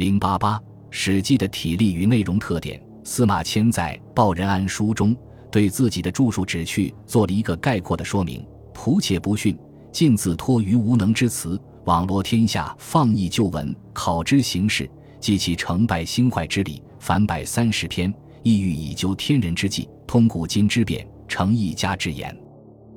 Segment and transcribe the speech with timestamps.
[0.00, 0.56] 零八八
[0.88, 2.82] 《史记》的体例与内容特点。
[3.04, 5.14] 司马迁在《报任安书》中
[5.52, 8.42] 对自己的著述旨趣做了一个概括的说明：
[8.72, 9.54] 仆且不逊，
[9.92, 14.90] 尽自托于无能之词，网罗天下，放逸旧文，考之形事，
[15.20, 18.10] 记其成败兴坏之理，凡百三十篇，
[18.42, 22.34] 意欲以究天人之际，通古今之变，成一家之言。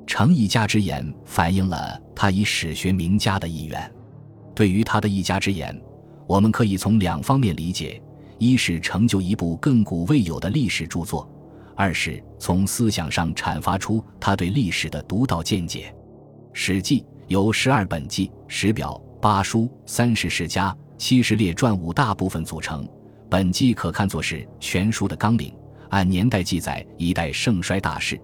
[0.06, 3.92] 成一家之言反映了他以史学名家的意愿。
[4.54, 5.78] 对于他的一家之言，
[6.26, 8.00] 我们可以从两方面理解。
[8.38, 11.26] 一是成就一部亘古未有的历史著作，
[11.76, 15.94] 二是从思想上阐发出他对历史的独到见解。
[16.52, 22.86] 《史记》由十二本纪、十表、八书、三十世家、七十列传五大部分组成。
[23.30, 25.54] 本纪可看作是全书的纲领，
[25.90, 28.16] 按年代记载一代盛衰大事；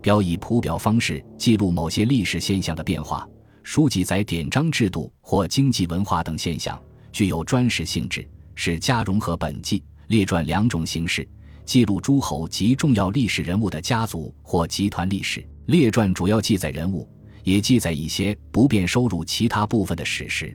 [0.00, 3.22] 表以谱表方式记录某些历史现象的变化；
[3.62, 6.78] 书记载典章制度或经济文化等现象，
[7.18, 8.24] 具有专时性质。
[8.54, 11.28] 是家融合本纪列传两种形式，
[11.64, 15.44] 记录诸侯及重要历史人物的家族或集团历史。
[15.66, 17.08] 列传主要记载人物，
[17.42, 20.46] 也记载一些不便收入其他部分的史实。《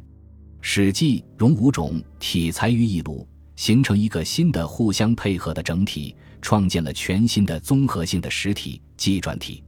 [0.61, 3.27] 史记》融五种体裁于一炉，
[3.57, 9.61] 形成一个新的互相配合的整体，创建了全新的综合性的实体——纪传体。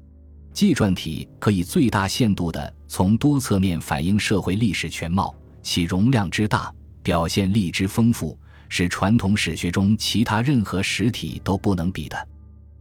[0.54, 6.74] 纪传体可以最大限度地从多侧面反映社会历史全貌，其容量之大。
[7.06, 8.36] 表现力之丰富，
[8.68, 12.28] 是传统史学中其他任何实体都不能比的。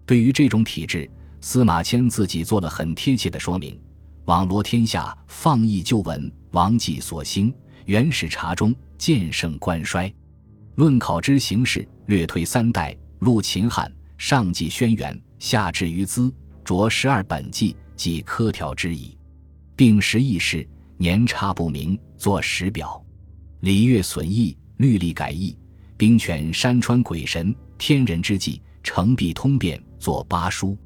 [0.07, 1.09] 对于这种体制，
[1.43, 3.79] 司马迁自己做了很贴切的说明：
[4.25, 7.53] 网罗天下，放逸旧闻，王纪所兴，
[7.85, 10.11] 元始察中，渐盛观衰。
[10.77, 16.33] 论考之形式，略推三代，录秦汉，上记轩辕，下至于兹，
[16.65, 19.19] 着十二本纪，即科条之矣。
[19.77, 23.04] 并实议事，年差不明，作史表。
[23.65, 25.57] 礼乐损益，律例改易，
[25.97, 30.77] 兵权山川鬼神天人之际，成必通变，作八书。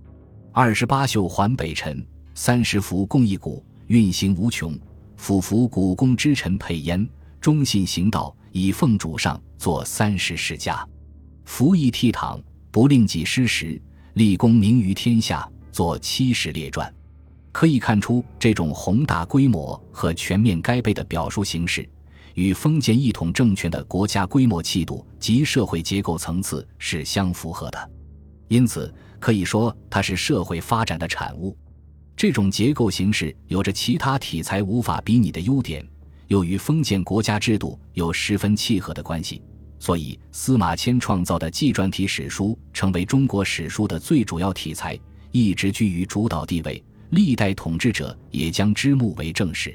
[0.53, 4.79] 二十八宿环北辰，三十幅共一毂，运行无穷。
[5.17, 7.05] 俯伏古公之臣配焉，
[7.41, 10.89] 忠信行道，以奉主上，作三十世家。
[11.47, 13.83] 服役倜傥，不令己失时，
[14.13, 16.95] 立功名于天下，作七十列传。
[17.51, 21.85] 可以看出，这种宏大规模和全面该备的表述形式。
[22.39, 27.91] 与封建一统政权的国家规模气度及社会结构层次是相符合的，
[28.47, 31.59] 因此可以说它是社会发展的产物。
[32.17, 35.85] 这种结构形式有着其他体裁无法比拟的优点，
[36.29, 39.43] 又与封建国家制度有十分契合的关系，
[39.81, 44.97] 所以司马迁创造的纪传体史书成为中国史书的最主要题材，
[45.33, 46.81] 一直居于主导地位。
[47.11, 49.71] 历代统治者也将之目为正史，《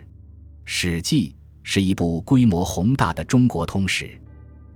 [0.63, 1.35] 史记》。
[1.63, 4.19] 是一部规模宏大的中国通史，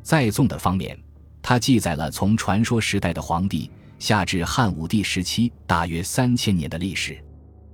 [0.01, 0.97] 在纵的方面，
[1.41, 7.21] 它记载了从传说时代的黄帝下至汉武帝时期大约三千年的历史。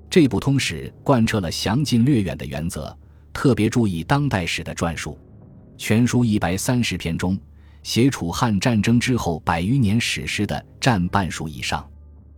[0.09, 2.95] 这部通史贯彻了详近略远的原则，
[3.31, 5.17] 特别注意当代史的撰述。
[5.77, 7.37] 全书一百三十篇中，
[7.81, 11.87] 写楚汉战争之后百余年史诗的占半数以上。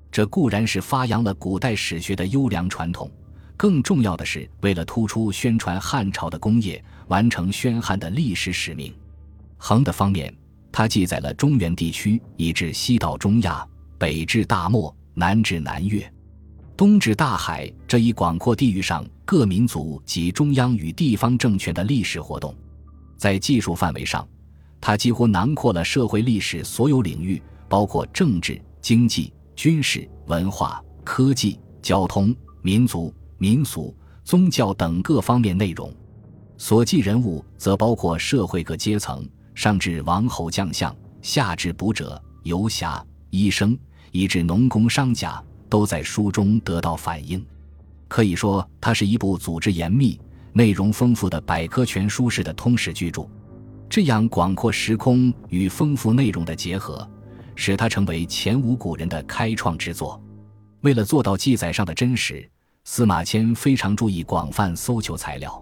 [0.10, 3.12] 这固然是发扬了古代史学的优良传统。
[3.58, 8.94] 更重要的是，为了突出宣传汉朝的功业，完成宣汉的历史使命。
[9.58, 10.34] 横的方面，
[10.72, 13.66] 它记载了中原地区以至西到中亚，
[13.98, 16.12] 北至大漠，南至南越，
[16.76, 22.54] 东至大海这一广阔地域上各民族及中央与地方政权的历史活动。
[23.18, 24.28] 在技术范围上，
[24.82, 33.14] 它几乎囊括了社会历史所有领域，包括政治、经济、军事、文化、科技、交通、民族。
[33.38, 35.94] 民俗、宗教等各方面内容，
[36.58, 43.78] 所记人物则包括社会各阶层，上至王侯将相，下至捕者、游侠、医生，
[44.12, 47.46] 以至农工商贾，都在书中得到反映。
[48.08, 50.20] 可以说，它是一部组织严密、
[50.54, 53.28] 内容丰富的百科全书式的通史巨著。
[53.90, 57.08] 这样广阔时空与丰富内容的结合，
[57.56, 60.22] 使它成为前无古人的开创之作。
[60.82, 62.50] 为了做到记载上的真实。
[62.88, 65.62] 司马迁非常注意广泛搜求材料，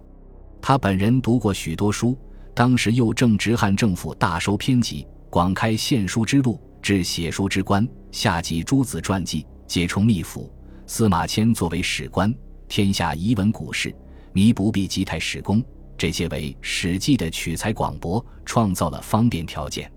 [0.62, 2.18] 他本人读过许多书，
[2.54, 10.54] 当时又正值汉政府大收编辑，广开献书之路，至写书之官，下集诸子传记，皆充秘府。
[10.86, 12.32] 司马迁作为史官，
[12.68, 13.96] 天下遗文古事，
[14.34, 15.64] 弥不必及太史公，
[15.98, 19.90] 这些为《史记》的取材广博创造了方便条件。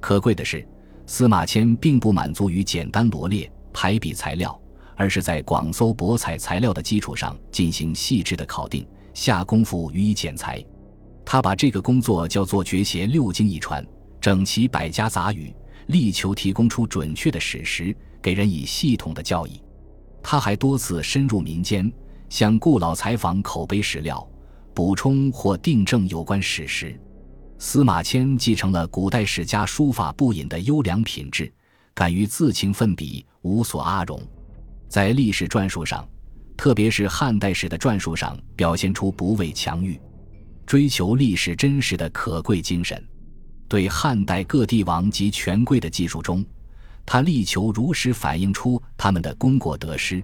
[0.00, 0.66] 可贵的是，
[1.04, 4.58] 司马迁并不满足于简单罗列排比材料。
[4.96, 10.64] 而是在广搜博采材料的基础上进行细致的考定，下功夫予以剪裁。
[11.24, 13.86] 他把这个工作叫做绝学六经一传，
[14.20, 15.54] 整齐百家杂语，
[15.86, 19.62] 力求提供出准确的史实，给人以系统的教义。
[20.22, 21.90] 他还多次深入民间，
[22.28, 24.26] 向故老采访口碑史料，
[24.74, 26.98] 补充或订正有关史实。
[27.58, 31.52] 司马迁继承了古代史家书法不隐的优良品质，
[31.94, 34.20] 敢于自行奋笔，无所阿容。
[34.92, 36.06] 在历史传述上，
[36.54, 39.98] 特别是汉代史的传述上，表现出不畏强欲、
[40.66, 43.02] 追求历史真实的可贵精神。
[43.68, 46.44] 对汉代各帝王及权贵的记述中，
[47.06, 50.22] 他力求如实反映出他们的功过得失。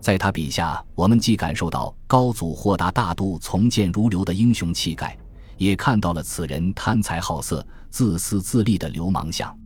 [0.00, 5.16] 在他笔下，我们既感受到高祖豁达大度、从谏如流的英雄气概，
[5.56, 9.56] 也看到了此人贪财好色、自私自利的流氓相。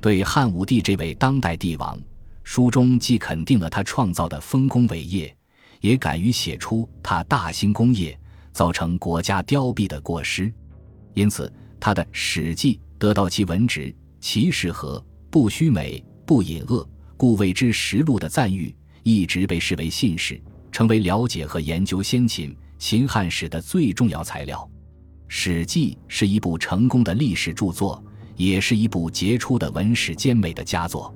[0.00, 1.96] 对汉武帝这位当代帝王，
[2.44, 5.36] 书中既肯定了他创造的丰功伟业，
[5.80, 8.16] 也敢于写出他大兴功业、
[8.52, 10.52] 造成国家凋敝的过失。
[11.14, 15.04] 因此，他的《史记》得到其文直、其实和。
[15.30, 20.40] 不虚美，不隐恶，故谓之实录的赞誉，一直被视为信史，
[20.70, 24.58] 成为了解和研究先秦、秦汉史的最重要材料。
[25.26, 28.00] 《史记》是一部成功的历史著作，
[28.36, 31.12] 也是一部杰出的文史兼美的佳作。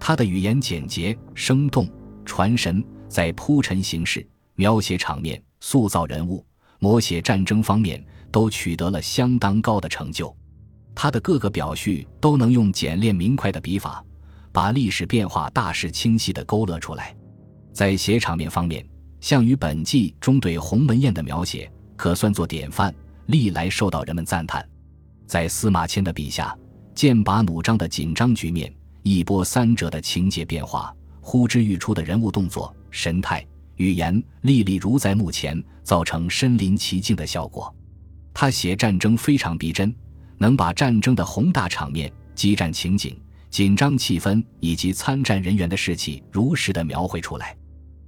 [0.00, 1.86] 他的语言简洁生动、
[2.24, 6.44] 传神，在铺陈形式、描写场面、塑造人物、
[6.80, 8.02] 摹写战争方面，
[8.32, 10.34] 都取得了相当高的成就。
[10.94, 14.04] 他的各个表叙都能用简练明快的笔法，
[14.50, 17.14] 把历史变化大势清晰地勾勒出来。
[17.72, 18.82] 在写场面方面，
[19.20, 22.92] 《项羽本纪》中对鸿门宴的描写可算作典范，
[23.26, 24.66] 历来受到人们赞叹。
[25.26, 26.56] 在司马迁的笔下，
[26.94, 37.74] 剑拔弩张的紧张局面，一波三折的情节变化，呼之欲出的人物动作、神态、语言，历历如在目前，造成身临其境的效果。
[38.34, 39.94] 他写战争非常逼真。
[40.42, 43.14] 能把战争的宏大场面、激战情景、
[43.50, 47.54] 紧张气氛以及参战人员的士气如实的描绘出来，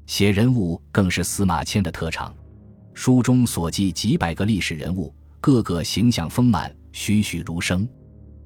[0.06, 2.34] 写人物更是司马迁的特长。
[2.94, 7.86] 书中所记几百个历史人物，个个形象丰满、栩栩如生。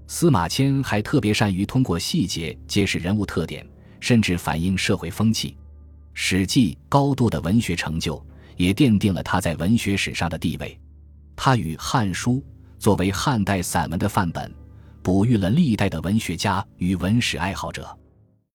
[0.06, 3.66] 司马迁还特别善于通过细节揭示人物特点，
[4.00, 5.50] 甚至反映社会风气。
[6.14, 8.24] 《史记》高度的文学成就，
[8.56, 10.78] 也奠定了他在文学史上的地位。
[11.34, 12.32] 他与《汉书》。
[12.78, 14.54] 作为汉代散文的范本，
[15.02, 17.98] 哺育了历代的文学家与文史爱好者。